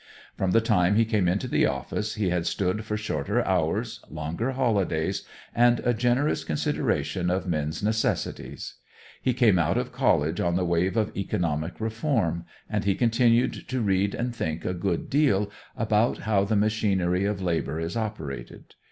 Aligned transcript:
From 0.35 0.49
the 0.49 0.61
time 0.61 0.95
he 0.95 1.05
came 1.05 1.27
into 1.27 1.47
the 1.47 1.67
office 1.67 2.15
he 2.15 2.31
had 2.31 2.47
stood 2.47 2.85
for 2.85 2.97
shorter 2.97 3.45
hours, 3.45 4.01
longer 4.09 4.53
holidays, 4.53 5.23
and 5.53 5.79
a 5.81 5.93
generous 5.93 6.43
consideration 6.43 7.29
of 7.29 7.45
men's 7.45 7.83
necessities. 7.83 8.77
He 9.21 9.35
came 9.35 9.59
out 9.59 9.77
of 9.77 9.91
college 9.91 10.39
on 10.39 10.55
the 10.55 10.65
wave 10.65 10.97
of 10.97 11.15
economic 11.15 11.79
reform, 11.79 12.45
and 12.67 12.83
he 12.83 12.95
continued 12.95 13.53
to 13.67 13.79
read 13.79 14.15
and 14.15 14.35
think 14.35 14.65
a 14.65 14.73
good 14.73 15.07
deal 15.07 15.51
about 15.77 16.21
how 16.25 16.45
the 16.45 16.55
machinery 16.55 17.25
of 17.25 17.39
labor 17.39 17.79
is 17.79 17.95
operated. 17.95 18.73